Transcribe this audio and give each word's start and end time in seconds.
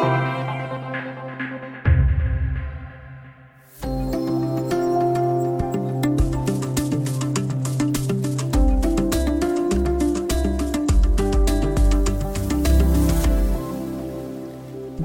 Thank 0.00 0.32
you. 0.32 0.37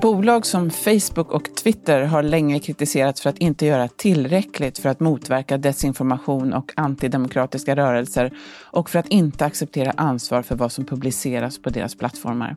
Bolag 0.04 0.46
som 0.46 0.70
Facebook 0.70 1.32
och 1.32 1.56
Twitter 1.56 2.02
har 2.02 2.24
länge 2.24 2.60
kritiserats 2.60 3.22
för 3.22 3.30
att 3.30 3.38
inte 3.38 3.66
göra 3.66 3.88
tillräckligt 3.88 4.80
för 4.80 4.90
att 4.90 5.00
motverka 5.00 5.58
desinformation 5.58 6.54
och 6.54 6.72
antidemokratiska 6.76 7.76
rörelser 7.76 8.34
och 8.72 8.90
för 8.90 9.00
att 9.00 9.08
inte 9.08 9.46
acceptera 9.46 9.92
ansvar 9.92 10.42
för 10.42 10.56
vad 10.56 10.72
som 10.72 10.86
publiceras 10.86 11.62
på 11.62 11.70
deras 11.70 11.96
plattformar. 11.96 12.56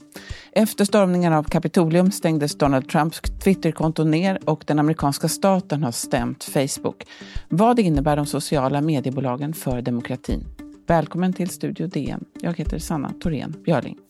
Efter 0.52 0.84
stormningen 0.84 1.32
av 1.32 1.42
Kapitolium 1.42 2.10
stängdes 2.10 2.59
Donald 2.59 2.88
Trumps 2.88 3.20
Twitterkonto 3.20 4.05
ner 4.05 4.38
och 4.44 4.64
den 4.66 4.78
amerikanska 4.78 5.28
staten 5.28 5.84
har 5.84 5.92
stämt 5.92 6.44
Facebook. 6.44 7.06
Vad 7.48 7.78
innebär 7.78 8.16
de 8.16 8.27
sociala 8.27 8.80
mediebolagen 8.80 9.52
för 9.52 9.83
demokratin? 9.83 10.44
Välkommen 10.86 11.33
till 11.33 11.48
Studio 11.48 11.86
DN. 11.86 12.24
Jag 12.41 12.58
heter 12.58 12.78
Sanna 12.78 13.12
Thorén 13.20 13.55
Björling. 13.64 14.05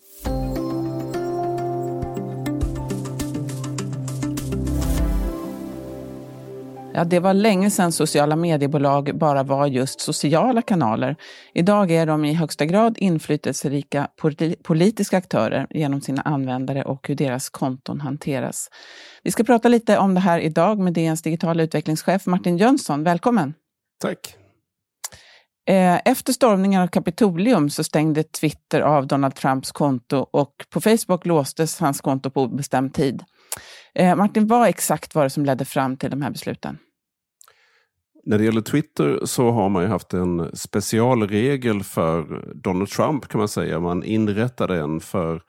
Ja, 6.96 7.04
det 7.04 7.20
var 7.20 7.34
länge 7.34 7.70
sedan 7.70 7.92
sociala 7.92 8.36
mediebolag 8.36 9.18
bara 9.18 9.42
var 9.42 9.66
just 9.66 10.00
sociala 10.00 10.62
kanaler. 10.62 11.16
Idag 11.54 11.90
är 11.90 12.06
de 12.06 12.24
i 12.24 12.32
högsta 12.32 12.64
grad 12.64 12.98
inflytelserika 12.98 14.08
politiska 14.62 15.18
aktörer 15.18 15.66
genom 15.70 16.00
sina 16.00 16.22
användare 16.22 16.82
och 16.82 17.08
hur 17.08 17.14
deras 17.14 17.48
konton 17.50 18.00
hanteras. 18.00 18.68
Vi 19.22 19.30
ska 19.30 19.44
prata 19.44 19.68
lite 19.68 19.98
om 19.98 20.14
det 20.14 20.20
här 20.20 20.38
idag 20.40 20.78
med 20.78 20.92
DNs 20.92 21.22
digitala 21.22 21.62
utvecklingschef 21.62 22.26
Martin 22.26 22.58
Jönsson. 22.58 23.04
Välkommen! 23.04 23.54
Tack! 24.02 24.36
Eh, 25.68 26.00
efter 26.04 26.32
stormningen 26.32 26.82
av 26.82 26.86
Kapitolium 26.86 27.70
så 27.70 27.84
stängde 27.84 28.22
Twitter 28.22 28.80
av 28.80 29.06
Donald 29.06 29.34
Trumps 29.34 29.72
konto 29.72 30.26
och 30.30 30.54
på 30.70 30.80
Facebook 30.80 31.26
låstes 31.26 31.80
hans 31.80 32.00
konto 32.00 32.30
på 32.30 32.42
obestämd 32.42 32.94
tid. 32.94 33.22
Eh, 33.94 34.16
Martin, 34.16 34.46
vad 34.46 34.68
exakt 34.68 35.14
var 35.14 35.24
det 35.24 35.30
som 35.30 35.44
ledde 35.44 35.64
fram 35.64 35.96
till 35.96 36.10
de 36.10 36.22
här 36.22 36.30
besluten? 36.30 36.78
När 38.26 38.38
det 38.38 38.44
gäller 38.44 38.60
Twitter 38.60 39.20
så 39.24 39.50
har 39.50 39.68
man 39.68 39.82
ju 39.82 39.88
haft 39.88 40.12
en 40.12 40.56
specialregel 40.56 41.82
för 41.82 42.44
Donald 42.54 42.88
Trump 42.88 43.28
kan 43.28 43.38
man 43.38 43.48
säga. 43.48 43.80
Man 43.80 44.04
inrättade 44.04 44.78
en 44.78 45.00
för 45.00 45.42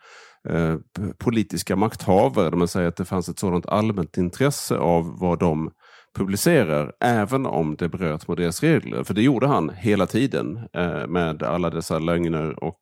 eh, 0.50 0.76
politiska 1.18 1.76
makthavare. 1.76 2.50
Där 2.50 2.58
man 2.58 2.68
säger 2.68 2.88
att 2.88 2.96
det 2.96 3.06
fanns 3.06 3.30
ett 3.30 3.40
sådant 3.40 3.66
allmänt 3.66 4.18
intresse 4.18 4.78
av 4.78 5.20
vad 5.20 5.40
de 5.40 5.72
publicerar, 6.18 6.92
även 7.00 7.46
om 7.46 7.76
det 7.76 7.90
bröt 7.90 8.28
mot 8.28 8.38
deras 8.38 8.64
regler. 8.64 9.04
För 9.04 9.14
det 9.14 9.22
gjorde 9.22 9.48
han 9.48 9.70
hela 9.70 10.06
tiden 10.06 10.60
eh, 10.74 11.08
med 11.08 11.44
alla 11.44 11.70
dessa 11.70 12.00
lögner 12.00 12.64
och 12.64 12.82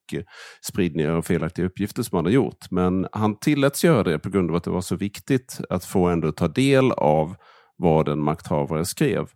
spridningar 0.68 1.12
av 1.12 1.22
felaktiga 1.22 1.66
uppgifter 1.66 2.04
som 2.04 2.16
han 2.16 2.26
har 2.26 2.32
gjort. 2.32 2.72
Men 2.72 3.08
han 3.12 3.40
tilläts 3.40 3.84
göra 3.84 4.04
det 4.04 4.20
på 4.20 4.30
grund 4.30 4.50
av 4.50 4.56
att 4.56 4.64
det 4.64 4.72
var 4.72 4.82
så 4.82 4.96
viktigt 4.96 5.60
att 5.70 5.86
få 5.86 6.08
ändå 6.08 6.32
ta 6.32 6.48
del 6.48 6.92
av 6.92 7.36
vad 7.78 8.10
en 8.10 8.20
makthavare 8.20 8.86
skrev. 8.86 9.28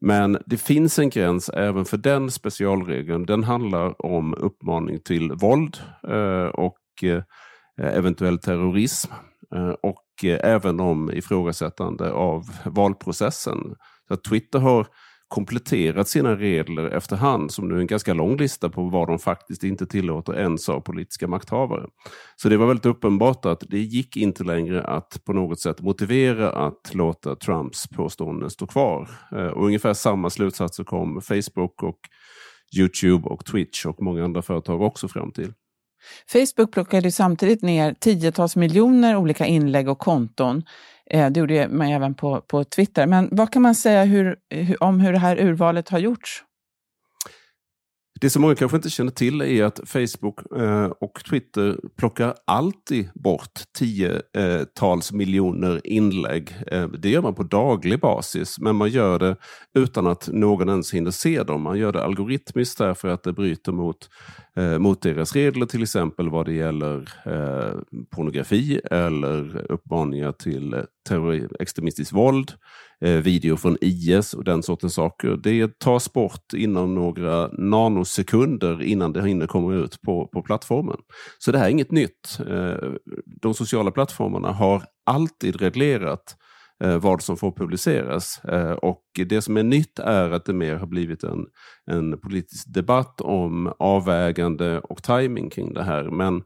Men 0.00 0.38
det 0.46 0.56
finns 0.56 0.98
en 0.98 1.10
gräns 1.10 1.48
även 1.48 1.84
för 1.84 1.96
den 1.96 2.30
specialregeln. 2.30 3.26
Den 3.26 3.44
handlar 3.44 4.06
om 4.06 4.34
uppmaning 4.34 5.00
till 5.00 5.32
våld 5.32 5.78
eh, 6.08 6.46
och 6.46 6.78
eh, 7.02 7.22
eventuell 7.96 8.38
terrorism. 8.38 9.12
Eh, 9.54 9.68
och 9.68 10.24
även 10.24 10.80
om 10.80 11.10
ifrågasättande 11.12 12.12
av 12.12 12.42
valprocessen. 12.64 13.74
Så 14.08 14.16
Twitter 14.16 14.58
har 14.58 14.86
kompletterat 15.30 16.08
sina 16.08 16.36
regler 16.36 16.84
efterhand, 16.84 17.52
som 17.52 17.68
nu 17.68 17.76
är 17.76 17.80
en 17.80 17.86
ganska 17.86 18.14
lång 18.14 18.36
lista 18.36 18.68
på 18.68 18.82
vad 18.82 19.08
de 19.08 19.18
faktiskt 19.18 19.64
inte 19.64 19.86
tillåter 19.86 20.38
ens 20.38 20.68
av 20.68 20.80
politiska 20.80 21.28
makthavare. 21.28 21.86
Så 22.36 22.48
det 22.48 22.56
var 22.56 22.66
väldigt 22.66 22.86
uppenbart 22.86 23.46
att 23.46 23.62
det 23.68 23.78
gick 23.78 24.16
inte 24.16 24.44
längre 24.44 24.84
att 24.84 25.24
på 25.24 25.32
något 25.32 25.60
sätt 25.60 25.80
motivera 25.80 26.52
att 26.52 26.94
låta 26.94 27.36
Trumps 27.36 27.88
påståenden 27.88 28.50
stå 28.50 28.66
kvar. 28.66 29.10
Eh, 29.32 29.46
och 29.46 29.66
ungefär 29.66 29.94
samma 29.94 30.30
slutsatser 30.30 30.84
kom 30.84 31.20
Facebook 31.20 31.82
och 31.82 31.98
Youtube 32.76 33.28
och 33.28 33.44
Twitch 33.44 33.86
och 33.86 34.02
många 34.02 34.24
andra 34.24 34.42
företag 34.42 34.82
också 34.82 35.08
fram 35.08 35.32
till. 35.32 35.52
Facebook 36.32 36.72
plockade 36.72 37.12
samtidigt 37.12 37.62
ner 37.62 37.94
tiotals 37.94 38.56
miljoner 38.56 39.16
olika 39.16 39.46
inlägg 39.46 39.88
och 39.88 39.98
konton 39.98 40.62
Eh, 41.10 41.30
det 41.30 41.40
gjorde 41.40 41.68
man 41.68 41.88
även 41.88 42.14
på, 42.14 42.40
på 42.40 42.64
Twitter. 42.64 43.06
Men 43.06 43.28
vad 43.32 43.52
kan 43.52 43.62
man 43.62 43.74
säga 43.74 44.04
hur, 44.04 44.36
om 44.80 45.00
hur 45.00 45.12
det 45.12 45.18
här 45.18 45.40
urvalet 45.40 45.88
har 45.88 45.98
gjorts? 45.98 46.44
Det 48.20 48.30
som 48.30 48.42
många 48.42 48.54
kanske 48.54 48.76
inte 48.76 48.90
känner 48.90 49.10
till 49.10 49.40
är 49.40 49.64
att 49.64 49.80
Facebook 49.84 50.52
eh, 50.56 50.84
och 50.84 51.24
Twitter 51.30 51.80
plockar 51.96 52.34
alltid 52.46 53.08
bort 53.14 53.60
tiotals 53.78 55.10
eh, 55.10 55.16
miljoner 55.16 55.86
inlägg. 55.86 56.56
Det 56.98 57.10
gör 57.10 57.22
man 57.22 57.34
på 57.34 57.42
daglig 57.42 58.00
basis, 58.00 58.58
men 58.58 58.76
man 58.76 58.88
gör 58.88 59.18
det 59.18 59.36
utan 59.74 60.06
att 60.06 60.28
någon 60.28 60.68
ens 60.68 60.94
hinner 60.94 61.10
se 61.10 61.42
dem. 61.42 61.62
Man 61.62 61.78
gör 61.78 61.92
det 61.92 62.04
algoritmiskt 62.04 62.78
därför 62.78 63.08
att 63.08 63.22
det 63.22 63.32
bryter 63.32 63.72
mot, 63.72 64.08
mot 64.78 65.02
deras 65.02 65.32
regler, 65.32 65.66
till 65.66 65.82
exempel 65.82 66.30
vad 66.30 66.46
det 66.46 66.52
gäller 66.52 67.08
pornografi 68.10 68.80
eller 68.90 69.66
uppmaningar 69.72 70.32
till 70.32 70.84
extremistiskt 71.60 72.12
våld 72.12 72.52
eh, 73.00 73.16
video 73.16 73.56
från 73.56 73.76
IS 73.80 74.34
och 74.34 74.44
den 74.44 74.62
sortens 74.62 74.94
saker. 74.94 75.36
Det 75.42 75.78
tas 75.78 76.12
bort 76.12 76.52
inom 76.52 76.94
några 76.94 77.48
nanosekunder 77.48 78.82
innan 78.82 79.12
det 79.12 79.22
hinner 79.22 79.46
komma 79.46 79.74
ut 79.74 80.00
på, 80.02 80.26
på 80.26 80.42
plattformen. 80.42 80.96
Så 81.38 81.52
det 81.52 81.58
här 81.58 81.66
är 81.66 81.70
inget 81.70 81.90
nytt. 81.90 82.40
Eh, 82.48 82.90
de 83.42 83.54
sociala 83.54 83.90
plattformarna 83.90 84.52
har 84.52 84.82
alltid 85.06 85.56
reglerat 85.56 86.36
eh, 86.84 86.98
vad 86.98 87.22
som 87.22 87.36
får 87.36 87.52
publiceras. 87.52 88.44
Eh, 88.44 88.72
och 88.72 89.02
det 89.28 89.42
som 89.42 89.56
är 89.56 89.62
nytt 89.62 89.98
är 89.98 90.30
att 90.30 90.44
det 90.44 90.52
mer 90.52 90.74
har 90.74 90.86
blivit 90.86 91.22
en, 91.22 91.46
en 91.90 92.20
politisk 92.20 92.74
debatt 92.74 93.20
om 93.20 93.72
avvägande 93.78 94.78
och 94.78 95.02
timing 95.02 95.50
kring 95.50 95.74
det 95.74 95.82
här. 95.82 96.04
Men 96.04 96.42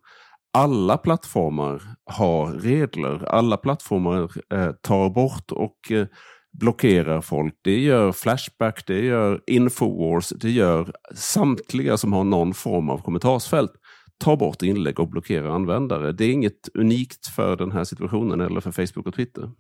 alla 0.54 0.98
plattformar 0.98 1.82
har 2.10 2.52
regler. 2.52 3.24
Alla 3.28 3.56
plattformar 3.56 4.30
eh, 4.52 4.72
tar 4.72 5.10
bort 5.10 5.52
och 5.52 5.90
eh, 5.90 6.06
blockerar 6.60 7.20
folk. 7.20 7.54
Det 7.62 7.80
gör 7.80 8.12
Flashback, 8.12 8.86
det 8.86 9.00
gör 9.00 9.40
Infowars, 9.46 10.28
det 10.28 10.50
gör 10.50 10.92
samtliga 11.14 11.96
som 11.96 12.12
har 12.12 12.24
någon 12.24 12.54
form 12.54 12.90
av 12.90 12.98
kommentarsfält. 12.98 13.72
Ta 14.24 14.36
bort 14.36 14.62
inlägg 14.62 15.00
och 15.00 15.10
blockera 15.10 15.54
användare. 15.54 16.12
Det 16.12 16.24
är 16.24 16.32
inget 16.32 16.68
unikt 16.74 17.26
för 17.26 17.56
den 17.56 17.72
här 17.72 17.84
situationen 17.84 18.40
eller 18.40 18.60
för 18.60 18.70
Facebook 18.70 19.06
och 19.06 19.14
Twitter. 19.14 19.50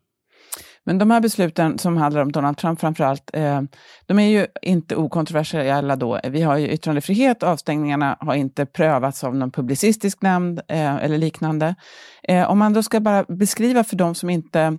Men 0.86 0.98
de 0.98 1.10
här 1.10 1.20
besluten 1.20 1.78
som 1.78 1.96
handlar 1.96 2.22
om 2.22 2.32
Donald 2.32 2.56
Trump 2.56 2.80
framförallt, 2.80 3.30
eh, 3.32 3.62
de 4.06 4.18
är 4.18 4.28
ju 4.28 4.46
inte 4.62 4.96
okontroversiella 4.96 5.96
då. 5.96 6.20
Vi 6.24 6.42
har 6.42 6.56
ju 6.58 6.68
yttrandefrihet, 6.68 7.42
avstängningarna 7.42 8.16
har 8.20 8.34
inte 8.34 8.66
prövats 8.66 9.24
av 9.24 9.36
någon 9.36 9.50
publicistisk 9.50 10.22
nämnd 10.22 10.60
eh, 10.68 10.94
eller 10.94 11.18
liknande. 11.18 11.74
Eh, 12.22 12.50
om 12.50 12.58
man 12.58 12.72
då 12.72 12.82
ska 12.82 13.00
bara 13.00 13.24
beskriva 13.24 13.84
för 13.84 13.96
de 13.96 14.14
som 14.14 14.30
inte 14.30 14.78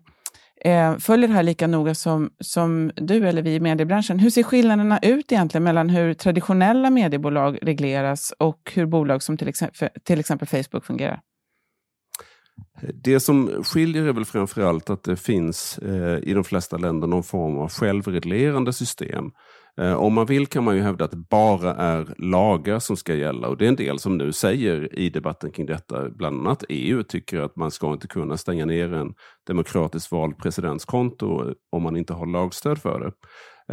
eh, 0.66 0.98
följer 0.98 1.28
det 1.28 1.34
här 1.34 1.44
lika 1.44 1.68
noga 1.68 1.96
som, 1.96 2.30
som 2.40 2.92
du 2.96 3.28
eller 3.28 3.42
vi 3.42 3.56
i 3.56 3.60
mediebranschen. 3.60 4.20
Hur 4.20 4.30
ser 4.30 4.44
skillnaderna 4.44 5.00
ut 5.02 5.32
egentligen 5.32 5.64
mellan 5.64 5.90
hur 5.90 6.14
traditionella 6.14 6.90
mediebolag 6.90 7.60
regleras 7.62 8.34
och 8.40 8.72
hur 8.74 8.86
bolag 8.86 9.24
som 9.24 9.38
till 9.38 9.48
exempel, 9.48 9.90
till 10.04 10.20
exempel 10.20 10.48
Facebook 10.48 10.86
fungerar? 10.86 11.20
Det 12.94 13.20
som 13.20 13.64
skiljer 13.64 14.06
är 14.06 14.14
väl 14.14 14.26
framförallt 14.26 14.90
att 14.90 15.04
det 15.04 15.18
finns 15.18 15.78
eh, 15.78 16.20
i 16.24 16.34
de 16.34 16.44
flesta 16.44 16.78
länder 16.78 17.08
någon 17.08 17.24
form 17.24 17.58
av 17.58 17.70
självreglerande 17.70 18.74
system. 18.74 19.32
Eh, 19.82 19.94
om 19.94 20.14
man 20.14 20.26
vill 20.26 20.48
kan 20.48 20.64
man 20.64 20.76
ju 20.76 20.82
hävda 20.82 21.06
att 21.06 21.12
det 21.12 21.18
bara 21.18 21.76
är 21.76 22.16
lagar 22.18 22.80
som 22.80 22.98
ska 22.98 23.14
gälla 23.14 23.48
och 23.48 23.58
det 23.58 23.66
är 23.66 23.70
en 23.70 23.76
del 23.76 24.00
som 24.00 24.18
nu 24.18 24.34
säger 24.34 25.00
i 25.00 25.10
debatten 25.10 25.52
kring 25.52 25.66
detta, 25.66 26.10
bland 26.10 26.40
annat 26.40 26.64
EU 26.70 27.04
tycker 27.04 27.40
att 27.42 27.56
man 27.56 27.72
ska 27.72 27.94
inte 27.94 28.08
kunna 28.08 28.38
stänga 28.38 28.66
ner 28.66 28.94
en 28.94 29.14
demokratiskt 29.48 30.12
vald 30.12 30.38
presidentskonto 30.38 31.54
om 31.72 31.84
man 31.84 31.98
inte 31.98 32.14
har 32.14 32.26
lagstöd 32.26 32.82
för 32.82 33.00
det. 33.00 33.12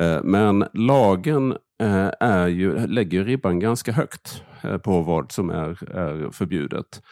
Eh, 0.00 0.23
men 0.23 0.65
lagen 0.73 1.53
eh, 1.83 2.11
är 2.21 2.47
ju, 2.47 2.87
lägger 2.87 3.25
ribban 3.25 3.59
ganska 3.59 3.93
högt 3.93 4.43
eh, 4.62 4.79
på 4.79 5.03
vad 5.03 5.33
som 5.33 5.50
är, 5.50 5.97
är 5.97 6.31
förbjudet. 6.31 7.03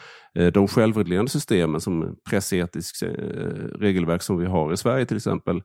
De 0.53 0.69
självreglerande 0.69 1.31
systemen 1.31 1.81
som 1.81 2.17
pressetiskt 2.31 3.03
regelverk 3.75 4.23
som 4.23 4.39
vi 4.39 4.47
har 4.47 4.73
i 4.73 4.77
Sverige 4.77 5.07
till 5.07 5.17
exempel, 5.17 5.63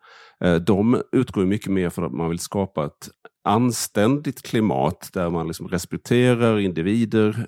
de 0.66 1.02
utgår 1.12 1.46
mycket 1.46 1.72
mer 1.72 1.90
för 1.90 2.04
att 2.04 2.12
man 2.12 2.30
vill 2.30 2.40
skapa 2.40 2.86
ett 2.86 3.10
anständigt 3.44 4.42
klimat 4.42 5.10
där 5.14 5.30
man 5.30 5.48
liksom 5.48 5.68
respekterar 5.68 6.60
individer 6.60 7.48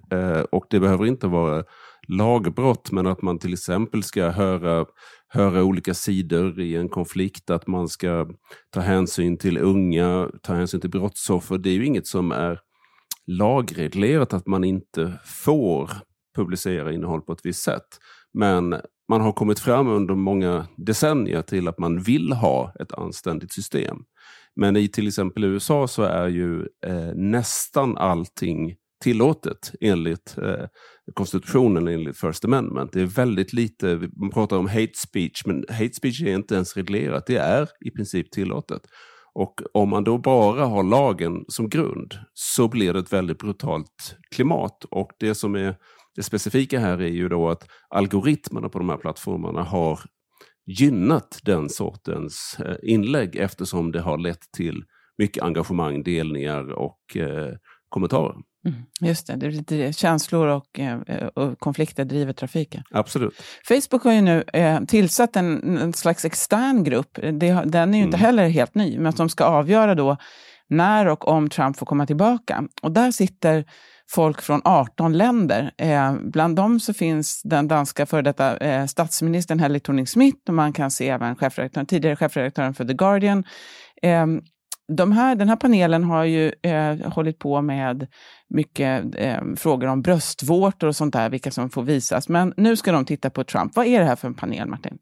och 0.51 0.65
det 0.69 0.79
behöver 0.79 1.05
inte 1.05 1.27
vara 1.27 1.63
lagbrott, 2.07 2.91
men 2.91 3.07
att 3.07 3.21
man 3.21 3.39
till 3.39 3.53
exempel 3.53 4.03
ska 4.03 4.29
höra, 4.29 4.85
höra 5.27 5.63
olika 5.63 5.93
sidor 5.93 6.59
i 6.59 6.75
en 6.75 6.89
konflikt, 6.89 7.49
att 7.49 7.67
man 7.67 7.87
ska 7.87 8.27
ta 8.69 8.79
hänsyn 8.79 9.37
till 9.37 9.57
unga, 9.57 10.29
ta 10.43 10.53
hänsyn 10.53 10.81
till 10.81 10.89
brottsoffer. 10.89 11.57
Det 11.57 11.69
är 11.69 11.73
ju 11.73 11.85
inget 11.85 12.07
som 12.07 12.31
är 12.31 12.59
lagreglerat 13.27 14.33
att 14.33 14.47
man 14.47 14.63
inte 14.63 15.19
får 15.25 15.89
publicera 16.35 16.93
innehåll 16.93 17.21
på 17.21 17.33
ett 17.33 17.45
visst 17.45 17.63
sätt. 17.63 17.87
Men 18.33 18.75
man 19.09 19.21
har 19.21 19.31
kommit 19.31 19.59
fram 19.59 19.87
under 19.87 20.15
många 20.15 20.67
decennier 20.75 21.41
till 21.41 21.67
att 21.67 21.79
man 21.79 22.01
vill 22.01 22.33
ha 22.33 22.73
ett 22.79 22.91
anständigt 22.91 23.53
system. 23.53 23.97
Men 24.55 24.75
i 24.75 24.87
till 24.87 25.07
exempel 25.07 25.43
USA 25.43 25.87
så 25.87 26.03
är 26.03 26.27
ju 26.27 26.61
eh, 26.85 27.13
nästan 27.15 27.97
allting 27.97 28.75
tillåtet 29.03 29.71
enligt 29.81 30.37
eh, 30.37 30.65
konstitutionen, 31.13 31.87
enligt 31.87 32.19
First 32.19 32.45
Amendment. 32.45 32.93
Det 32.93 33.01
är 33.01 33.05
väldigt 33.05 33.53
lite, 33.53 34.09
man 34.21 34.29
pratar 34.29 34.57
om 34.57 34.67
hate 34.67 34.97
speech, 35.07 35.45
men 35.45 35.65
hate 35.69 35.93
speech 35.93 36.21
är 36.21 36.35
inte 36.35 36.55
ens 36.55 36.77
reglerat. 36.77 37.25
Det 37.27 37.37
är 37.37 37.69
i 37.85 37.91
princip 37.91 38.31
tillåtet. 38.31 38.81
Och 39.33 39.61
om 39.73 39.89
man 39.89 40.03
då 40.03 40.17
bara 40.17 40.65
har 40.65 40.83
lagen 40.83 41.45
som 41.47 41.69
grund 41.69 42.13
så 42.33 42.67
blir 42.67 42.93
det 42.93 42.99
ett 42.99 43.13
väldigt 43.13 43.37
brutalt 43.37 44.17
klimat. 44.35 44.85
Och 44.91 45.11
det 45.19 45.35
som 45.35 45.55
är 45.55 45.75
det 46.15 46.23
specifika 46.23 46.79
här 46.79 47.01
är 47.01 47.07
ju 47.07 47.29
då 47.29 47.49
att 47.49 47.67
algoritmerna 47.89 48.69
på 48.69 48.79
de 48.79 48.89
här 48.89 48.97
plattformarna 48.97 49.63
har 49.63 49.99
gynnat 50.65 51.39
den 51.43 51.69
sortens 51.69 52.57
eh, 52.59 52.75
inlägg 52.83 53.35
eftersom 53.35 53.91
det 53.91 54.01
har 54.01 54.17
lett 54.17 54.51
till 54.57 54.83
mycket 55.17 55.43
engagemang, 55.43 56.03
delningar 56.03 56.73
och 56.73 57.17
eh, 57.17 57.55
kommentarer. 57.89 58.35
Mm, 58.67 58.83
just 59.01 59.27
det, 59.27 59.35
det 59.35 59.45
är 59.45 59.51
lite 59.51 59.93
känslor 59.93 60.47
och, 60.47 60.79
eh, 60.79 60.97
och, 61.33 61.59
konflikter 61.59 62.05
driver 62.05 62.33
trafiken. 62.33 62.83
Absolut. 62.91 63.33
Facebook 63.67 64.03
har 64.03 64.13
ju 64.13 64.21
nu 64.21 64.43
eh, 64.53 64.83
tillsatt 64.83 65.35
en, 65.35 65.77
en, 65.77 65.93
slags 65.93 66.25
extern 66.25 66.83
grupp. 66.83 67.19
Det, 67.21 67.61
den 67.65 67.93
är 67.93 67.97
ju 67.97 68.03
inte 68.03 68.17
mm. 68.17 68.25
heller 68.25 68.49
helt 68.49 68.75
ny, 68.75 68.99
men 68.99 69.13
som 69.13 69.29
ska 69.29 69.45
avgöra 69.45 69.95
då 69.95 70.17
när 70.69 71.07
och 71.07 71.27
om 71.27 71.49
Trump 71.49 71.77
får 71.77 71.85
komma 71.85 72.05
tillbaka. 72.05 72.63
Och 72.81 72.91
där 72.91 73.11
sitter 73.11 73.65
folk 74.09 74.41
från 74.41 74.61
18 74.63 75.13
länder. 75.13 75.71
Eh, 75.77 76.13
bland 76.21 76.55
dem 76.55 76.79
så 76.79 76.93
finns 76.93 77.41
den 77.43 77.67
danska 77.67 78.05
före 78.05 78.21
detta 78.21 78.57
eh, 78.57 78.85
statsministern 78.85 79.59
Helle 79.59 79.79
Thorning-Schmidt 79.79 80.49
och 80.49 80.53
man 80.53 80.73
kan 80.73 80.91
se 80.91 81.09
även 81.09 81.35
chefredaktören, 81.35 81.85
tidigare 81.85 82.15
chefredaktören 82.15 82.73
för 82.73 82.85
The 82.85 82.93
Guardian. 82.93 83.43
De 84.87 85.11
här, 85.11 85.35
den 85.35 85.49
här 85.49 85.55
panelen 85.55 86.03
har 86.03 86.23
ju 86.23 86.51
eh, 86.61 87.11
hållit 87.11 87.39
på 87.39 87.61
med 87.61 88.07
mycket 88.49 89.15
eh, 89.15 89.41
frågor 89.57 89.87
om 89.87 90.01
bröstvårtor 90.01 90.87
och 90.87 90.95
sånt 90.95 91.13
där, 91.13 91.29
vilka 91.29 91.51
som 91.51 91.69
får 91.69 91.83
visas. 91.83 92.29
Men 92.29 92.53
nu 92.57 92.75
ska 92.75 92.91
de 92.91 93.05
titta 93.05 93.29
på 93.29 93.43
Trump. 93.43 93.75
Vad 93.75 93.85
är 93.85 93.99
det 93.99 94.05
här 94.05 94.15
för 94.15 94.27
en 94.27 94.33
panel, 94.33 94.67
Martin? 94.67 94.97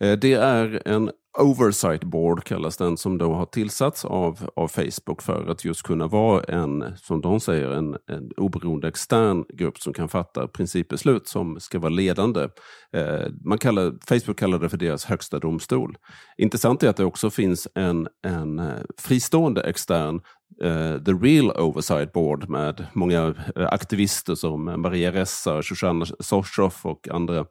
Eh, 0.00 0.12
det 0.12 0.32
är 0.32 0.88
en 0.88 1.10
Oversight 1.38 2.04
Board 2.04 2.44
kallas 2.44 2.76
den 2.76 2.96
som 2.96 3.18
då 3.18 3.32
har 3.32 3.46
tillsatts 3.46 4.04
av, 4.04 4.50
av 4.56 4.68
Facebook 4.68 5.22
för 5.22 5.50
att 5.50 5.64
just 5.64 5.82
kunna 5.82 6.06
vara 6.06 6.44
en, 6.44 6.96
som 6.96 7.20
de 7.20 7.40
säger, 7.40 7.70
en, 7.70 7.96
en 8.06 8.30
oberoende 8.36 8.88
extern 8.88 9.44
grupp 9.48 9.78
som 9.78 9.92
kan 9.92 10.08
fatta 10.08 10.48
principbeslut 10.48 11.28
som 11.28 11.60
ska 11.60 11.78
vara 11.78 11.90
ledande. 11.90 12.48
Eh, 12.92 13.26
man 13.44 13.58
kallar, 13.58 13.94
Facebook 14.08 14.38
kallar 14.38 14.58
det 14.58 14.68
för 14.68 14.76
deras 14.76 15.04
högsta 15.04 15.38
domstol. 15.38 15.96
Intressant 16.36 16.82
är 16.82 16.88
att 16.88 16.96
det 16.96 17.04
också 17.04 17.30
finns 17.30 17.68
en, 17.74 18.08
en 18.26 18.58
eh, 18.58 18.82
fristående 18.98 19.60
extern 19.60 20.20
Eh, 20.60 20.98
the 21.04 21.12
Real 21.12 21.50
Oversight 21.50 22.12
Board 22.12 22.48
med 22.48 22.86
många 22.92 23.34
eh, 23.56 23.66
aktivister 23.66 24.34
som 24.34 24.64
Maria 24.64 25.12
Ressa, 25.12 25.62
Shoshana 25.62 26.06
Soshoff 26.20 26.86
och 26.86 27.08
andra 27.08 27.46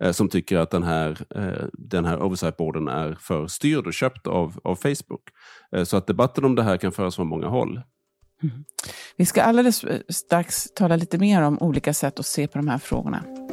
eh, 0.00 0.12
som 0.12 0.28
tycker 0.28 0.58
att 0.58 0.70
den 0.70 0.82
här, 0.82 1.18
den 1.72 2.04
här 2.04 2.18
oversight-boarden 2.18 2.88
är 2.88 3.16
för 3.20 3.46
styrd 3.46 3.86
och 3.86 3.94
köpt 3.94 4.26
av, 4.26 4.60
av 4.64 4.76
Facebook. 4.76 5.22
Så 5.84 5.96
att 5.96 6.06
debatten 6.06 6.44
om 6.44 6.54
det 6.54 6.62
här 6.62 6.76
kan 6.76 6.92
föras 6.92 7.16
från 7.16 7.28
många 7.28 7.46
håll. 7.46 7.80
Mm. 8.42 8.64
Vi 9.16 9.26
ska 9.26 9.42
alldeles 9.42 9.84
strax 10.08 10.64
tala 10.74 10.96
lite 10.96 11.18
mer 11.18 11.42
om 11.42 11.58
olika 11.58 11.94
sätt 11.94 12.20
att 12.20 12.26
se 12.26 12.46
på 12.48 12.58
de 12.58 12.68
här 12.68 12.78
frågorna. 12.78 13.43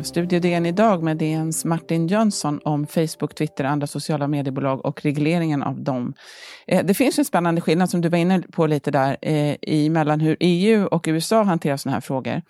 Studio 0.00 0.40
DN 0.40 0.66
idag 0.66 1.02
med 1.02 1.16
DNs 1.16 1.64
Martin 1.64 2.06
Jönsson 2.06 2.60
om 2.64 2.86
Facebook, 2.86 3.34
Twitter 3.34 3.64
och 3.64 3.70
andra 3.70 3.86
sociala 3.86 4.28
mediebolag 4.28 4.86
och 4.86 5.02
regleringen 5.02 5.62
av 5.62 5.80
dem. 5.80 6.14
Eh, 6.66 6.84
det 6.84 6.94
finns 6.94 7.18
en 7.18 7.24
spännande 7.24 7.60
skillnad 7.60 7.90
som 7.90 8.00
du 8.00 8.08
var 8.08 8.18
inne 8.18 8.42
på 8.42 8.66
lite 8.66 8.90
där 8.90 9.16
eh, 9.22 9.56
i 9.62 9.88
mellan 9.90 10.20
hur 10.20 10.36
EU 10.40 10.86
och 10.86 11.04
USA 11.08 11.42
hanterar 11.42 11.76
sådana 11.76 11.96
här 11.96 12.00
frågor. 12.00 12.42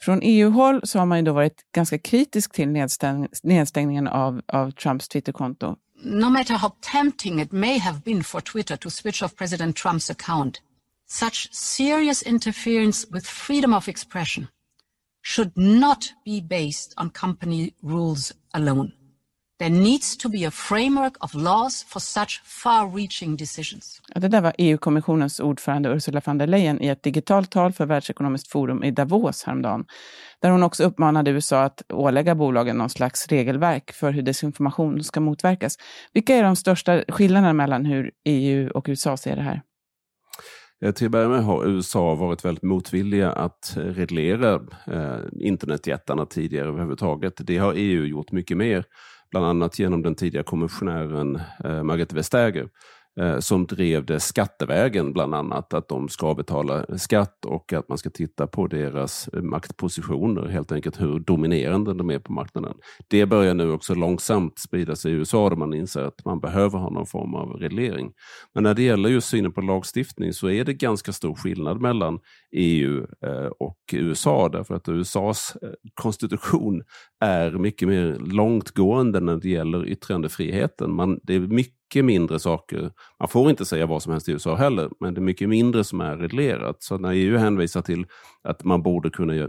Från 0.00 0.20
EU-håll 0.22 0.80
så 0.84 0.98
har 0.98 1.06
man 1.06 1.18
ju 1.18 1.24
då 1.24 1.32
varit 1.32 1.62
ganska 1.74 1.98
kritisk 1.98 2.52
till 2.52 2.68
nedstäng 2.68 3.28
nedstängningen 3.42 4.08
av, 4.08 4.40
av 4.48 4.70
Trumps 4.70 5.08
Twitterkonto. 5.08 5.76
No 6.04 6.26
matter 6.26 6.54
how 6.54 6.70
tempting 6.92 7.40
it 7.40 7.52
may 7.52 7.78
have 7.78 8.00
been 8.04 8.24
for 8.24 8.40
Twitter 8.40 8.76
to 8.76 8.90
switch 8.90 9.22
off 9.22 9.36
President 9.36 9.76
Trump's 9.76 10.10
account, 10.10 10.60
such 11.08 11.52
serious 11.52 12.22
interference 12.22 13.06
with 13.10 13.26
freedom 13.26 13.74
of 13.74 13.88
expression 13.88 14.46
should 15.24 15.52
not 15.56 15.98
be 16.24 16.40
based 16.40 16.94
on 16.96 17.10
company 17.10 17.70
rules 17.82 18.32
alone. 18.52 18.92
There 19.58 19.70
needs 19.70 20.16
to 20.16 20.28
be 20.28 20.44
a 20.44 20.50
framework 20.50 21.24
of 21.24 21.34
laws 21.34 21.84
for 21.88 22.00
such 22.00 22.42
far-reaching 22.44 23.36
decisions. 23.36 24.00
Ja, 24.14 24.20
det 24.20 24.28
där 24.28 24.40
var 24.40 24.52
EU-kommissionens 24.58 25.40
ordförande 25.40 25.88
Ursula 25.88 26.20
von 26.24 26.38
der 26.38 26.46
Leyen 26.46 26.82
i 26.82 26.88
ett 26.88 27.02
digitalt 27.02 27.50
tal 27.50 27.72
för 27.72 27.86
Världsekonomiskt 27.86 28.48
forum 28.48 28.84
i 28.84 28.90
Davos 28.90 29.44
häromdagen, 29.44 29.84
där 30.40 30.50
hon 30.50 30.62
också 30.62 30.84
uppmanade 30.84 31.30
USA 31.30 31.62
att 31.62 31.82
ålägga 31.92 32.34
bolagen 32.34 32.76
någon 32.76 32.90
slags 32.90 33.26
regelverk 33.28 33.92
för 33.92 34.12
hur 34.12 34.22
desinformation 34.22 35.04
ska 35.04 35.20
motverkas. 35.20 35.76
Vilka 36.12 36.34
är 36.34 36.42
de 36.42 36.56
största 36.56 37.04
skillnaderna 37.08 37.52
mellan 37.52 37.84
hur 37.84 38.10
EU 38.24 38.70
och 38.70 38.84
USA 38.88 39.16
ser 39.16 39.36
det 39.36 39.42
här? 39.42 39.62
Eh, 40.84 40.92
till 40.92 41.06
att 41.06 41.12
börja 41.12 41.28
med 41.28 41.44
har 41.44 41.66
USA 41.66 42.14
varit 42.14 42.44
väldigt 42.44 42.62
motvilliga 42.62 43.32
att 43.32 43.72
reglera 43.76 44.54
eh, 44.86 45.18
internetjättarna 45.40 46.26
tidigare 46.26 46.68
överhuvudtaget. 46.68 47.34
Det 47.38 47.58
har 47.58 47.74
EU 47.76 48.04
gjort 48.04 48.32
mycket 48.32 48.56
mer, 48.56 48.84
bland 49.30 49.46
annat 49.46 49.78
genom 49.78 50.02
den 50.02 50.14
tidigare 50.14 50.44
kommissionären 50.44 51.40
eh, 51.64 51.82
Margrethe 51.82 52.16
Vestager 52.16 52.68
Eh, 53.20 53.38
som 53.38 53.66
drev 53.66 54.04
det 54.04 54.20
skattevägen 54.20 55.12
bland 55.12 55.34
annat, 55.34 55.74
att 55.74 55.88
de 55.88 56.08
ska 56.08 56.34
betala 56.34 56.98
skatt 56.98 57.44
och 57.44 57.72
att 57.72 57.88
man 57.88 57.98
ska 57.98 58.10
titta 58.10 58.46
på 58.46 58.66
deras 58.66 59.28
eh, 59.28 59.42
maktpositioner, 59.42 60.48
helt 60.48 60.72
enkelt 60.72 61.00
hur 61.00 61.18
dominerande 61.18 61.94
de 61.94 62.10
är 62.10 62.18
på 62.18 62.32
marknaden. 62.32 62.74
Det 63.08 63.26
börjar 63.26 63.54
nu 63.54 63.70
också 63.70 63.94
långsamt 63.94 64.58
sprida 64.58 64.96
sig 64.96 65.12
i 65.12 65.14
USA 65.14 65.48
där 65.48 65.56
man 65.56 65.74
inser 65.74 66.00
att 66.00 66.24
man 66.24 66.40
behöver 66.40 66.78
ha 66.78 66.90
någon 66.90 67.06
form 67.06 67.34
av 67.34 67.48
reglering. 67.50 68.12
Men 68.54 68.62
när 68.62 68.74
det 68.74 68.82
gäller 68.82 69.08
just 69.08 69.28
synen 69.28 69.52
på 69.52 69.60
lagstiftning 69.60 70.32
så 70.32 70.50
är 70.50 70.64
det 70.64 70.74
ganska 70.74 71.12
stor 71.12 71.34
skillnad 71.34 71.80
mellan 71.80 72.18
EU 72.52 73.06
eh, 73.26 73.50
och 73.58 73.78
USA 73.92 74.48
därför 74.48 74.74
att 74.74 74.88
USAs 74.88 75.56
konstitution 75.94 76.82
är 77.20 77.50
mycket 77.50 77.88
mer 77.88 78.16
långtgående 78.18 79.20
när 79.20 79.36
det 79.36 79.48
gäller 79.48 79.86
yttrandefriheten. 79.88 80.94
Man, 80.94 81.20
det 81.22 81.34
är 81.34 81.40
mycket 81.40 81.83
mycket 81.94 82.04
mindre 82.04 82.38
saker. 82.38 82.90
Man 83.20 83.28
får 83.28 83.50
inte 83.50 83.64
säga 83.64 83.86
vad 83.86 84.02
som 84.02 84.12
helst 84.12 84.28
i 84.28 84.32
USA 84.32 84.56
heller, 84.56 84.90
men 85.00 85.14
det 85.14 85.18
är 85.18 85.22
mycket 85.22 85.48
mindre 85.48 85.84
som 85.84 86.00
är 86.00 86.16
reglerat. 86.16 86.82
Så 86.82 86.98
när 86.98 87.12
EU 87.12 87.36
hänvisar 87.36 87.82
till 87.82 88.06
att 88.44 88.64
man 88.64 88.82
borde 88.82 89.10
kunna 89.10 89.48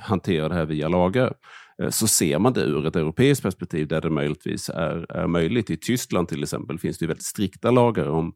hantera 0.00 0.48
det 0.48 0.54
här 0.54 0.66
via 0.66 0.88
lagar, 0.88 1.34
eh, 1.82 1.90
så 1.90 2.06
ser 2.06 2.38
man 2.38 2.52
det 2.52 2.60
ur 2.60 2.86
ett 2.86 2.96
europeiskt 2.96 3.42
perspektiv 3.42 3.88
där 3.88 4.00
det 4.00 4.10
möjligtvis 4.10 4.68
är, 4.68 5.06
är 5.12 5.26
möjligt. 5.26 5.70
I 5.70 5.76
Tyskland 5.76 6.28
till 6.28 6.42
exempel 6.42 6.78
finns 6.78 6.98
det 6.98 7.06
väldigt 7.06 7.24
strikta 7.24 7.70
lagar 7.70 8.08
om 8.08 8.32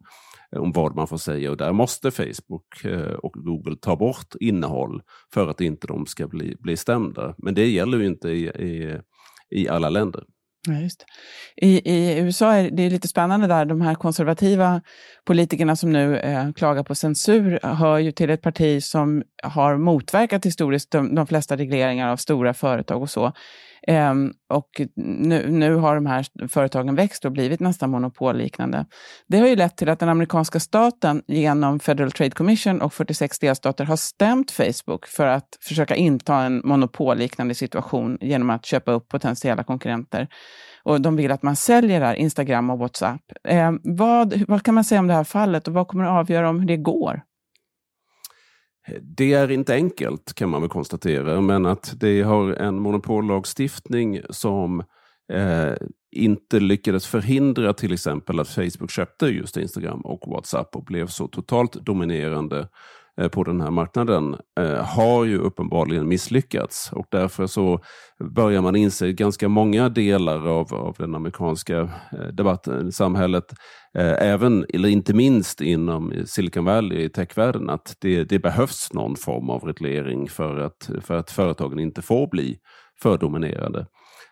eh, 0.52 0.62
om 0.62 0.72
vad 0.72 0.96
man 0.96 1.06
får 1.06 1.18
säga 1.18 1.50
och 1.50 1.56
där 1.56 1.72
måste 1.72 2.10
Facebook 2.10 2.84
eh, 2.84 3.14
och 3.14 3.32
Google 3.32 3.76
ta 3.76 3.96
bort 3.96 4.34
innehåll 4.40 5.02
för 5.34 5.48
att 5.48 5.60
inte 5.60 5.86
de 5.86 6.06
ska 6.06 6.28
bli, 6.28 6.56
bli 6.60 6.76
stämda. 6.76 7.34
Men 7.38 7.54
det 7.54 7.66
gäller 7.66 7.98
ju 7.98 8.06
inte 8.06 8.28
i, 8.28 8.48
i, 8.48 9.00
i 9.50 9.68
alla 9.68 9.90
länder. 9.90 10.24
Ja, 10.68 10.74
just 10.74 11.04
I, 11.56 11.90
I 11.90 12.18
USA 12.18 12.52
är 12.52 12.70
det 12.70 12.90
lite 12.90 13.08
spännande 13.08 13.46
där, 13.46 13.64
de 13.64 13.80
här 13.80 13.94
konservativa 13.94 14.80
politikerna 15.24 15.76
som 15.76 15.92
nu 15.92 16.18
eh, 16.18 16.52
klagar 16.52 16.82
på 16.82 16.94
censur 16.94 17.58
hör 17.62 17.98
ju 17.98 18.12
till 18.12 18.30
ett 18.30 18.42
parti 18.42 18.82
som 18.82 19.22
har 19.42 19.76
motverkat 19.76 20.46
historiskt 20.46 20.90
de, 20.90 21.14
de 21.14 21.26
flesta 21.26 21.56
regleringar 21.56 22.08
av 22.08 22.16
stora 22.16 22.54
företag 22.54 23.02
och 23.02 23.10
så. 23.10 23.32
Ehm, 23.86 24.32
och 24.48 24.80
nu, 24.96 25.50
nu 25.50 25.74
har 25.74 25.94
de 25.94 26.06
här 26.06 26.48
företagen 26.48 26.94
växt 26.94 27.24
och 27.24 27.32
blivit 27.32 27.60
nästan 27.60 27.90
monopolliknande. 27.90 28.86
Det 29.28 29.38
har 29.38 29.46
ju 29.46 29.56
lett 29.56 29.76
till 29.76 29.88
att 29.88 29.98
den 29.98 30.08
amerikanska 30.08 30.60
staten 30.60 31.22
genom 31.26 31.80
Federal 31.80 32.12
Trade 32.12 32.30
Commission 32.30 32.80
och 32.82 32.94
46 32.94 33.38
delstater 33.38 33.84
har 33.84 33.96
stämt 33.96 34.50
Facebook 34.50 35.06
för 35.06 35.26
att 35.26 35.48
försöka 35.60 35.94
inta 35.94 36.34
en 36.34 36.62
monopolliknande 36.64 37.54
situation 37.54 38.18
genom 38.20 38.50
att 38.50 38.66
köpa 38.66 38.92
upp 38.92 39.08
potentiella 39.08 39.64
konkurrenter. 39.64 40.28
Och 40.82 41.00
de 41.00 41.16
vill 41.16 41.32
att 41.32 41.42
man 41.42 41.56
säljer 41.56 42.00
här, 42.00 42.14
Instagram 42.14 42.70
och 42.70 42.78
WhatsApp. 42.78 43.22
Eh, 43.48 43.72
vad, 43.82 44.42
vad 44.48 44.62
kan 44.62 44.74
man 44.74 44.84
säga 44.84 45.00
om 45.00 45.06
det 45.06 45.14
här 45.14 45.24
fallet 45.24 45.68
och 45.68 45.74
vad 45.74 45.88
kommer 45.88 46.04
att 46.04 46.10
avgöra 46.10 46.48
om 46.48 46.60
hur 46.60 46.66
det 46.66 46.76
går? 46.76 47.22
Det 49.00 49.32
är 49.32 49.50
inte 49.50 49.74
enkelt 49.74 50.34
kan 50.34 50.48
man 50.48 50.60
väl 50.60 50.70
konstatera, 50.70 51.40
men 51.40 51.66
att 51.66 51.94
det 52.00 52.22
har 52.22 52.52
en 52.52 52.80
monopollagstiftning 52.80 54.20
som 54.30 54.80
eh, 55.32 55.74
inte 56.10 56.60
lyckades 56.60 57.06
förhindra 57.06 57.72
till 57.72 57.92
exempel 57.92 58.40
att 58.40 58.48
Facebook 58.48 58.90
köpte 58.90 59.26
just 59.26 59.56
Instagram 59.56 60.00
och 60.00 60.30
WhatsApp 60.30 60.76
och 60.76 60.84
blev 60.84 61.06
så 61.06 61.28
totalt 61.28 61.72
dominerande. 61.72 62.68
Eh, 63.20 63.28
på 63.28 63.44
den 63.44 63.60
här 63.60 63.70
marknaden 63.70 64.36
eh, 64.60 64.84
har 64.84 65.24
ju 65.24 65.38
uppenbarligen 65.38 66.08
misslyckats 66.08 66.92
och 66.92 67.06
därför 67.10 67.46
så 67.46 67.80
börjar 68.34 68.62
man 68.62 68.76
inse 68.76 69.12
ganska 69.12 69.48
många 69.48 69.88
delar 69.88 70.48
av, 70.48 70.74
av 70.74 70.96
den 70.98 71.14
amerikanska 71.14 71.78
eh, 72.12 72.26
debatten, 72.32 72.92
samhället, 72.92 73.44
även, 74.18 74.66
eller 74.74 74.88
inte 74.88 75.14
minst 75.14 75.60
inom 75.60 76.12
Silicon 76.26 76.64
Valley, 76.64 77.04
i 77.04 77.08
techvärlden, 77.08 77.70
att 77.70 77.94
det, 78.00 78.24
det 78.24 78.38
behövs 78.38 78.92
någon 78.92 79.16
form 79.16 79.50
av 79.50 79.64
reglering 79.64 80.28
för 80.28 80.58
att, 80.58 80.90
för 81.00 81.16
att 81.16 81.30
företagen 81.30 81.78
inte 81.78 82.02
får 82.02 82.26
bli 82.30 82.58
för 83.02 83.18
dominerande. 83.18 83.86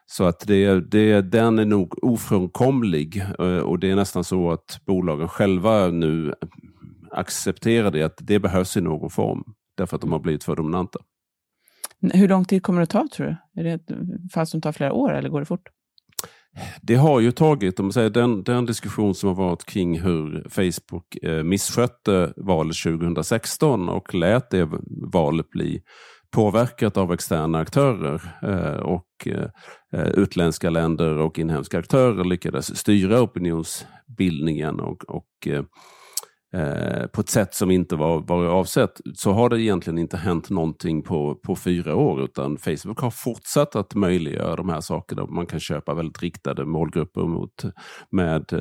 Så 0.06 0.24
att 0.24 0.46
det, 0.46 0.90
det, 0.90 1.20
den 1.20 1.58
är 1.58 1.64
nog 1.64 2.04
ofrånkomlig 2.04 3.24
och 3.62 3.78
det 3.78 3.90
är 3.90 3.96
nästan 3.96 4.24
så 4.24 4.50
att 4.50 4.80
bolagen 4.86 5.28
själva 5.28 5.86
nu 5.86 6.34
acceptera 7.12 7.90
det, 7.90 8.02
att 8.02 8.18
det 8.20 8.38
behövs 8.38 8.76
i 8.76 8.80
någon 8.80 9.10
form, 9.10 9.44
därför 9.76 9.96
att 9.96 10.00
de 10.00 10.12
har 10.12 10.18
blivit 10.18 10.44
för 10.44 10.56
dominanta. 10.56 10.98
Hur 12.00 12.28
lång 12.28 12.44
tid 12.44 12.62
kommer 12.62 12.80
det 12.80 12.82
att 12.82 12.90
ta, 12.90 13.08
tror 13.12 13.26
du? 13.26 13.60
Är 13.60 13.64
det 13.64 13.72
ett 13.72 14.32
fall 14.32 14.46
som 14.46 14.60
tar 14.60 14.72
flera 14.72 14.92
år, 14.92 15.14
eller 15.14 15.28
går 15.28 15.40
det 15.40 15.46
fort? 15.46 15.68
Det 16.82 16.94
har 16.94 17.20
ju 17.20 17.32
tagit, 17.32 17.80
om 17.80 17.86
man 17.86 17.92
säger, 17.92 18.10
den, 18.10 18.42
den 18.42 18.66
diskussion 18.66 19.14
som 19.14 19.28
har 19.28 19.36
varit 19.36 19.64
kring 19.64 20.00
hur 20.00 20.46
Facebook 20.48 21.16
eh, 21.22 21.42
misskötte 21.42 22.32
valet 22.36 22.76
2016 22.76 23.88
och 23.88 24.14
lät 24.14 24.50
det 24.50 24.68
valet 25.12 25.50
bli 25.50 25.82
påverkat 26.30 26.96
av 26.96 27.12
externa 27.12 27.58
aktörer 27.58 28.22
eh, 28.42 28.80
och 28.80 29.28
eh, 29.92 30.08
utländska 30.08 30.70
länder 30.70 31.18
och 31.18 31.38
inhemska 31.38 31.78
aktörer 31.78 32.24
lyckades 32.24 32.78
styra 32.78 33.22
opinionsbildningen 33.22 34.80
och, 34.80 35.04
och 35.04 35.48
eh, 36.54 37.06
på 37.06 37.20
ett 37.20 37.28
sätt 37.28 37.54
som 37.54 37.70
inte 37.70 37.96
var, 37.96 38.20
var 38.20 38.44
avsett, 38.44 39.00
så 39.14 39.32
har 39.32 39.48
det 39.48 39.62
egentligen 39.62 39.98
inte 39.98 40.16
hänt 40.16 40.50
någonting 40.50 41.02
på, 41.02 41.34
på 41.34 41.56
fyra 41.56 41.96
år, 41.96 42.24
utan 42.24 42.58
Facebook 42.58 43.00
har 43.00 43.10
fortsatt 43.10 43.76
att 43.76 43.94
möjliggöra 43.94 44.56
de 44.56 44.68
här 44.68 44.80
sakerna. 44.80 45.26
Man 45.26 45.46
kan 45.46 45.60
köpa 45.60 45.94
väldigt 45.94 46.22
riktade 46.22 46.64
målgrupper 46.64 47.22
mot, 47.22 47.64
med, 48.10 48.52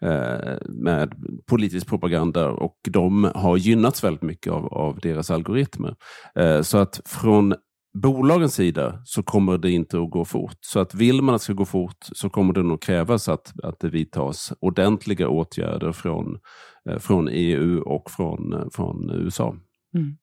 eh, 0.00 0.56
med 0.68 1.12
politisk 1.46 1.88
propaganda 1.88 2.48
och 2.50 2.76
de 2.90 3.30
har 3.34 3.56
gynnats 3.56 4.04
väldigt 4.04 4.22
mycket 4.22 4.52
av, 4.52 4.66
av 4.66 4.98
deras 4.98 5.30
algoritmer. 5.30 5.96
Eh, 6.38 6.60
så 6.62 6.78
att 6.78 7.00
från 7.04 7.54
bolagens 7.94 8.54
sida 8.54 9.02
så 9.04 9.22
kommer 9.22 9.58
det 9.58 9.70
inte 9.70 9.98
att 9.98 10.10
gå 10.10 10.24
fort. 10.24 10.58
Så 10.60 10.80
att 10.80 10.94
vill 10.94 11.22
man 11.22 11.34
att 11.34 11.40
det 11.40 11.44
ska 11.44 11.52
gå 11.52 11.64
fort 11.64 11.96
så 12.00 12.30
kommer 12.30 12.52
det 12.54 12.62
nog 12.62 12.82
krävas 12.82 13.28
att, 13.28 13.52
att 13.62 13.80
det 13.80 13.88
vidtas 13.88 14.52
ordentliga 14.60 15.28
åtgärder 15.28 15.92
från, 15.92 16.38
Eh, 16.90 16.98
från 16.98 17.28
EU 17.28 17.80
och 17.80 18.10
från, 18.10 18.52
eh, 18.52 18.66
från 18.72 19.10
USA. 19.10 19.56
Mm. 19.94 20.16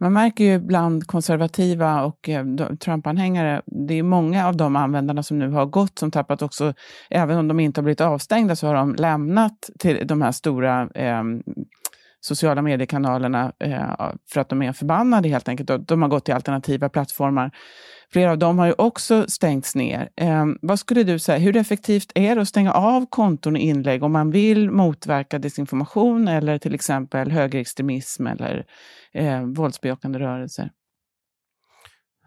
Man 0.00 0.12
märker 0.12 0.44
ju 0.44 0.58
bland 0.58 1.06
konservativa 1.06 2.04
och 2.04 2.28
eh, 2.28 2.44
Trump-anhängare, 2.80 3.62
det 3.66 3.94
är 3.94 4.02
många 4.02 4.48
av 4.48 4.56
de 4.56 4.76
användarna 4.76 5.22
som 5.22 5.38
nu 5.38 5.48
har 5.50 5.66
gått 5.66 5.98
som 5.98 6.10
tappat 6.10 6.42
också, 6.42 6.74
även 7.10 7.38
om 7.38 7.48
de 7.48 7.60
inte 7.60 7.80
har 7.80 7.82
blivit 7.82 8.00
avstängda 8.00 8.56
så 8.56 8.66
har 8.66 8.74
de 8.74 8.94
lämnat 8.94 9.70
till 9.78 10.06
de 10.06 10.22
här 10.22 10.32
stora 10.32 10.88
eh, 10.94 11.22
sociala 12.20 12.62
mediekanalerna 12.62 13.52
eh, 13.60 14.10
för 14.32 14.40
att 14.40 14.48
de 14.48 14.62
är 14.62 14.72
förbannade 14.72 15.28
helt 15.28 15.48
enkelt. 15.48 15.88
De 15.88 16.02
har 16.02 16.08
gått 16.08 16.24
till 16.24 16.34
alternativa 16.34 16.88
plattformar. 16.88 17.50
Flera 18.12 18.30
av 18.30 18.38
dem 18.38 18.58
har 18.58 18.66
ju 18.66 18.74
också 18.78 19.24
stängts 19.28 19.74
ner. 19.74 20.08
Eh, 20.16 20.46
vad 20.62 20.78
skulle 20.78 21.02
du 21.02 21.18
säga, 21.18 21.38
hur 21.38 21.56
effektivt 21.56 22.12
är 22.14 22.34
det 22.34 22.42
att 22.42 22.48
stänga 22.48 22.72
av 22.72 23.06
konton 23.06 23.54
och 23.54 23.60
inlägg 23.60 24.02
om 24.02 24.12
man 24.12 24.30
vill 24.30 24.70
motverka 24.70 25.38
desinformation 25.38 26.28
eller 26.28 26.58
till 26.58 26.74
exempel 26.74 27.30
högerextremism 27.30 28.26
eller 28.26 28.64
eh, 29.12 29.42
våldsbejakande 29.42 30.18
rörelser? 30.18 30.70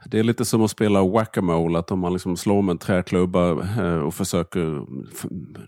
Det 0.05 0.20
är 0.20 0.24
lite 0.24 0.46
som 0.46 0.62
att 0.62 0.72
spela 0.72 1.03
whack-a-mole, 1.03 1.79
att 1.79 1.91
om 1.91 2.00
man 2.00 2.13
liksom 2.13 2.38
slår 2.38 2.62
med 2.62 2.72
en 2.72 2.77
träklubba 2.77 3.50
eh, 3.51 4.00
och 4.00 4.13
försöker 4.13 4.86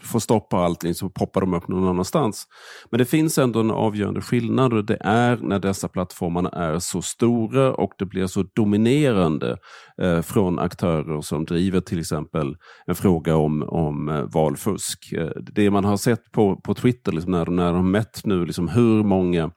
få 0.04 0.20
stopp 0.20 0.50
på 0.50 0.58
allting 0.58 0.94
så 0.94 1.10
poppar 1.10 1.42
de 1.42 1.54
upp 1.54 1.68
någon 1.68 1.88
annanstans. 1.88 2.48
Men 2.92 2.98
det 2.98 3.06
finns 3.06 3.38
ändå 3.38 3.60
en 3.60 3.72
avgörande 3.72 4.22
skillnad 4.22 4.74
och 4.74 4.86
det 4.86 4.98
är 5.02 5.38
när 5.38 5.60
dessa 5.60 5.88
plattformarna 5.88 6.50
är 6.50 6.80
så 6.80 7.02
stora 7.02 7.74
och 7.74 7.92
det 7.98 8.06
blir 8.06 8.28
så 8.28 8.44
dominerande 8.56 9.58
eh, 10.02 10.22
från 10.22 10.60
aktörer 10.60 11.22
som 11.22 11.46
driver 11.46 11.82
till 11.82 12.00
exempel 12.00 12.56
en 12.86 12.96
fråga 12.96 13.36
om, 13.36 13.64
om 13.64 14.10
eh, 14.10 14.22
valfusk. 14.22 15.14
Det 15.54 15.72
man 15.72 15.86
har 15.86 15.98
sett 15.98 16.32
på, 16.32 16.56
på 16.56 16.74
Twitter, 16.74 17.12
liksom 17.12 17.32
när, 17.32 17.46
när 17.46 17.74
de 17.74 17.92
mätt 17.92 18.22
nu 18.26 18.46
liksom 18.46 18.68
hur 18.68 19.04
många 19.04 19.52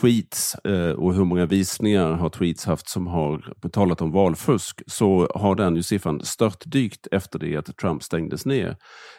tweets 0.00 0.54
eh, 0.54 0.90
och 0.90 1.14
hur 1.14 1.24
många 1.24 1.46
visningar 1.46 2.12
har 2.12 2.28
tweets 2.28 2.64
haft 2.64 2.88
som 2.88 3.06
har 3.06 3.54
talat 3.72 4.00
om 4.00 4.12
valfusk 4.12 4.82
så 4.86 5.28
har 5.34 5.54
den 5.54 5.76
ju 5.76 5.82
siffran 5.82 6.20
störtdykt 6.24 7.06
efter 7.10 7.38
det 7.38 7.56
att 7.56 7.76
Trump 7.76 8.02
stängdes 8.02 8.46
ner. 8.46 8.76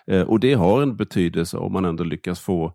Eh, 0.07 0.22
och 0.22 0.39
det 0.39 0.53
har 0.53 0.81
en 0.81 0.96
betydelse 0.96 1.57
om 1.57 1.74
man 1.74 1.86
ändå 1.86 2.03
lyckas 2.03 2.39
få 2.39 2.74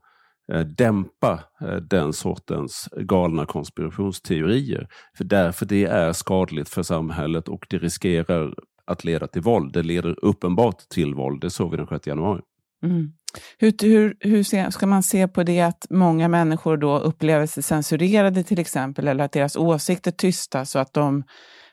eh, 0.52 0.60
dämpa 0.60 1.40
eh, 1.60 1.76
den 1.76 2.12
sortens 2.12 2.88
galna 2.96 3.46
konspirationsteorier. 3.46 4.88
För 5.16 5.24
därför 5.24 5.66
det 5.66 5.84
är 5.84 6.12
skadligt 6.12 6.68
för 6.68 6.82
samhället 6.82 7.48
och 7.48 7.66
det 7.70 7.78
riskerar 7.78 8.54
att 8.86 9.04
leda 9.04 9.26
till 9.26 9.42
våld. 9.42 9.72
Det 9.72 9.82
leder 9.82 10.24
uppenbart 10.24 10.78
till 10.78 11.14
våld, 11.14 11.40
det 11.40 11.50
såg 11.50 11.70
vi 11.70 11.76
den 11.76 11.86
6 11.86 12.06
januari. 12.06 12.40
Mm. 12.84 13.12
Hur, 13.58 13.74
hur, 13.82 14.16
hur 14.20 14.70
ska 14.70 14.86
man 14.86 15.02
se 15.02 15.28
på 15.28 15.42
det 15.42 15.60
att 15.60 15.86
många 15.90 16.28
människor 16.28 16.76
då 16.76 16.98
upplever 16.98 17.46
sig 17.46 17.62
censurerade 17.62 18.42
till 18.42 18.58
exempel, 18.58 19.08
eller 19.08 19.24
att 19.24 19.32
deras 19.32 19.56
åsikter 19.56 20.10
tystas 20.10 20.70
så 20.70 20.78
att 20.78 20.92
de 20.94 21.24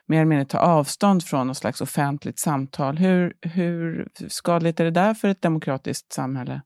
mer 0.06 0.16
eller 0.16 0.28
mindre 0.28 0.44
tar 0.44 0.58
avstånd 0.58 1.24
från 1.24 1.46
något 1.46 1.56
slags 1.56 1.80
offentligt 1.80 2.38
samtal? 2.38 2.98
Hur, 2.98 3.32
hur 3.40 4.08
skadligt 4.28 4.80
är 4.80 4.84
det 4.84 4.90
där 4.90 5.14
för 5.14 5.28
ett 5.28 5.42
demokratiskt 5.42 6.12
samhälle? 6.12 6.60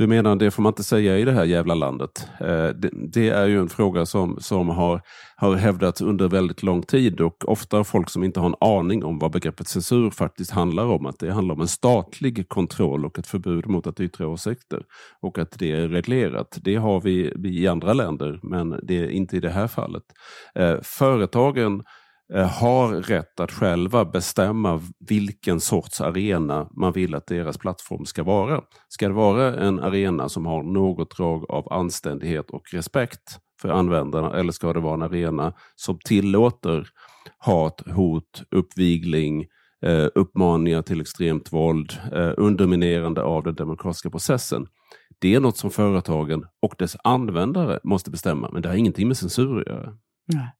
Du 0.00 0.06
menar 0.06 0.36
det 0.36 0.50
får 0.50 0.62
man 0.62 0.70
inte 0.70 0.84
säga 0.84 1.18
i 1.18 1.24
det 1.24 1.32
här 1.32 1.44
jävla 1.44 1.74
landet? 1.74 2.28
Eh, 2.40 2.68
det, 2.68 2.90
det, 2.92 3.28
är 3.28 3.46
ju 3.46 3.60
en 3.60 3.68
fråga 3.68 4.06
som, 4.06 4.36
som 4.40 4.68
har, 4.68 5.00
har 5.36 5.56
hävdats 5.56 6.00
under 6.00 6.28
väldigt 6.28 6.62
lång 6.62 6.82
tid 6.82 7.20
och 7.20 7.48
ofta 7.48 7.76
har 7.76 7.84
folk 7.84 8.10
som 8.10 8.24
inte 8.24 8.40
har 8.40 8.46
en 8.46 8.54
aning 8.78 9.04
om 9.04 9.18
vad 9.18 9.32
begreppet 9.32 9.68
censur 9.68 10.10
faktiskt 10.10 10.50
handlar 10.50 10.84
om. 10.84 11.06
Att 11.06 11.18
det 11.18 11.32
handlar 11.32 11.54
om 11.54 11.60
en 11.60 11.68
statlig 11.68 12.48
kontroll 12.48 13.04
och 13.04 13.18
ett 13.18 13.26
förbud 13.26 13.66
mot 13.66 13.86
att 13.86 14.00
yttra 14.00 14.28
åsikter 14.28 14.82
och 15.20 15.38
att 15.38 15.58
det 15.58 15.72
är 15.72 15.88
reglerat. 15.88 16.58
Det 16.62 16.76
har 16.76 17.00
vi, 17.00 17.32
vi 17.36 17.60
i 17.60 17.68
andra 17.68 17.92
länder 17.92 18.40
men 18.42 18.80
det 18.82 18.98
är 18.98 19.08
inte 19.08 19.36
i 19.36 19.40
det 19.40 19.50
här 19.50 19.68
fallet. 19.68 20.04
Eh, 20.54 20.76
företagen 20.82 21.74
Eh, 21.74 21.82
Eh, 22.34 22.48
har 22.48 22.94
rätt 22.94 23.40
att 23.40 23.52
själva 23.52 24.04
bestämma 24.04 24.82
vilken 25.08 25.60
sorts 25.60 26.00
arena 26.00 26.68
man 26.76 26.92
vill 26.92 27.14
att 27.14 27.26
deras 27.26 27.58
plattform 27.58 28.04
ska 28.04 28.22
vara. 28.22 28.60
Ska 28.88 29.08
det 29.08 29.14
vara 29.14 29.56
en 29.56 29.80
arena 29.80 30.28
som 30.28 30.46
har 30.46 30.62
något 30.62 31.16
drag 31.16 31.50
av 31.50 31.72
anständighet 31.72 32.50
och 32.50 32.62
respekt 32.72 33.38
för 33.62 33.68
användarna 33.68 34.36
eller 34.36 34.52
ska 34.52 34.72
det 34.72 34.80
vara 34.80 34.94
en 34.94 35.02
arena 35.02 35.52
som 35.76 35.98
tillåter 36.04 36.88
hat, 37.38 37.82
hot, 37.86 38.42
uppvigling, 38.50 39.46
eh, 39.82 40.06
uppmaningar 40.14 40.82
till 40.82 41.00
extremt 41.00 41.52
våld, 41.52 41.92
eh, 42.12 42.32
underminerande 42.36 43.22
av 43.22 43.42
den 43.42 43.54
demokratiska 43.54 44.10
processen. 44.10 44.66
Det 45.18 45.34
är 45.34 45.40
något 45.40 45.56
som 45.56 45.70
företagen 45.70 46.44
och 46.62 46.74
dess 46.78 46.96
användare 47.04 47.78
måste 47.84 48.10
bestämma, 48.10 48.50
men 48.52 48.62
det 48.62 48.68
har 48.68 48.76
ingenting 48.76 49.08
med 49.08 49.16
censur 49.16 49.60
att 49.60 49.66
göra. 49.66 49.92
Nej. 50.34 50.50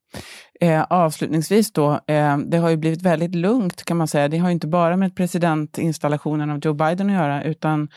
Eh, 0.60 0.82
avslutningsvis 0.90 1.72
då, 1.72 2.00
eh, 2.06 2.38
det 2.38 2.58
har 2.58 2.70
ju 2.70 2.76
blivit 2.76 3.02
väldigt 3.02 3.34
lugnt 3.34 3.84
kan 3.84 3.96
man 3.96 4.08
säga. 4.08 4.28
Det 4.28 4.38
har 4.38 4.48
ju 4.48 4.52
inte 4.52 4.66
bara 4.66 4.96
med 4.96 5.16
presidentinstallationen 5.16 6.50
av 6.50 6.58
Joe 6.62 6.74
Biden 6.74 7.10
att 7.10 7.16
göra, 7.16 7.44
utan 7.44 7.88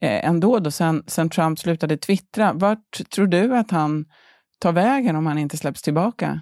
eh, 0.00 0.28
ändå 0.28 0.58
då, 0.58 0.70
sen, 0.70 1.02
sen 1.06 1.30
Trump 1.30 1.58
slutade 1.58 1.96
twittra. 1.96 2.52
Vart 2.52 3.10
tror 3.14 3.26
du 3.26 3.56
att 3.56 3.70
han 3.70 4.04
tar 4.58 4.72
vägen 4.72 5.16
om 5.16 5.26
han 5.26 5.38
inte 5.38 5.56
släpps 5.56 5.82
tillbaka? 5.82 6.40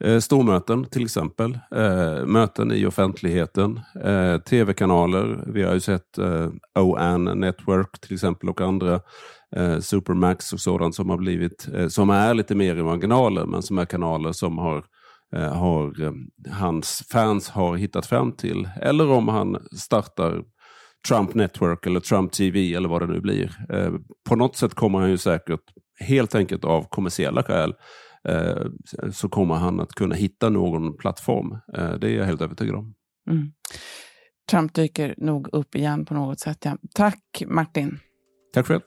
Eh, 0.00 0.18
stormöten 0.18 0.84
till 0.84 1.04
exempel, 1.04 1.58
eh, 1.76 2.26
möten 2.26 2.72
i 2.72 2.86
offentligheten, 2.86 3.80
eh, 4.04 4.38
tv-kanaler. 4.38 5.44
Vi 5.46 5.62
har 5.62 5.74
ju 5.74 5.80
sett 5.80 6.18
eh, 6.18 6.48
OAN 6.74 7.24
Network 7.24 8.00
till 8.00 8.14
exempel 8.14 8.48
och 8.48 8.60
andra 8.60 9.00
eh, 9.56 9.78
Supermax 9.78 10.52
och 10.52 10.60
sådant 10.60 10.94
som 10.94 11.10
har 11.10 11.16
blivit, 11.16 11.68
eh, 11.74 11.88
som 11.88 12.10
är 12.10 12.34
lite 12.34 12.54
mer 12.54 12.76
i 12.76 12.82
marginaler 12.82 13.46
men 13.46 13.62
som 13.62 13.78
är 13.78 13.84
kanaler 13.84 14.32
som 14.32 14.58
har, 14.58 14.84
eh, 15.36 15.54
har 15.54 16.02
eh, 16.02 16.12
hans 16.52 17.04
fans 17.12 17.48
har 17.48 17.76
hittat 17.76 18.06
fram 18.06 18.32
till. 18.32 18.68
Eller 18.82 19.10
om 19.10 19.28
han 19.28 19.56
startar 19.76 20.42
Trump 21.08 21.34
Network 21.34 21.86
eller 21.86 22.00
Trump 22.00 22.32
TV 22.32 22.74
eller 22.74 22.88
vad 22.88 23.02
det 23.02 23.06
nu 23.06 23.20
blir. 23.20 23.52
Eh, 23.72 23.92
på 24.28 24.36
något 24.36 24.56
sätt 24.56 24.74
kommer 24.74 24.98
han 24.98 25.10
ju 25.10 25.18
säkert, 25.18 25.60
helt 26.00 26.34
enkelt 26.34 26.64
av 26.64 26.88
kommersiella 26.88 27.42
skäl, 27.42 27.74
eh, 28.28 28.66
så 29.12 29.28
kommer 29.28 29.54
han 29.54 29.80
att 29.80 29.92
kunna 29.92 30.14
hitta 30.14 30.48
någon 30.48 30.96
plattform. 30.96 31.58
Det 32.00 32.06
är 32.06 32.16
jag 32.16 32.24
helt 32.24 32.40
övertygad 32.40 32.74
om. 32.74 32.94
Mm. 33.30 33.52
Trump 34.50 34.74
dyker 34.74 35.14
nog 35.16 35.48
upp 35.52 35.74
igen 35.74 36.04
på 36.04 36.14
något 36.14 36.40
sätt. 36.40 36.58
Ja. 36.64 36.76
Tack 36.94 37.42
Martin. 37.46 37.98
Tack 38.54 38.66
själv. 38.66 38.80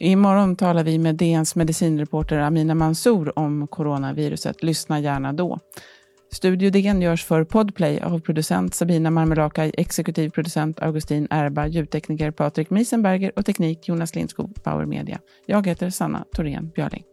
Imorgon 0.00 0.56
talar 0.56 0.84
vi 0.84 0.98
med 0.98 1.14
DNs 1.14 1.56
medicinreporter 1.56 2.38
Amina 2.38 2.74
Mansour 2.74 3.38
om 3.38 3.66
coronaviruset. 3.66 4.62
Lyssna 4.62 5.00
gärna 5.00 5.32
då. 5.32 5.58
Studio 6.32 6.70
DN 6.70 7.02
görs 7.02 7.24
för 7.24 7.44
Podplay 7.44 8.00
av 8.00 8.20
producent 8.20 8.74
Sabina 8.74 9.10
Marmelakai, 9.10 9.72
exekutiv 9.78 10.30
producent 10.30 10.80
Augustin 10.80 11.26
Erba, 11.30 11.66
ljudtekniker 11.66 12.30
Patrik 12.30 12.70
Miesenberger 12.70 13.32
och 13.36 13.46
teknik 13.46 13.88
Jonas 13.88 14.14
Lindskog, 14.14 14.64
Power 14.64 14.86
Media. 14.86 15.20
Jag 15.46 15.66
heter 15.66 15.90
Sanna 15.90 16.24
Thorén 16.32 16.70
Björling. 16.74 17.04